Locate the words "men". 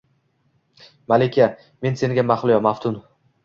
1.87-2.03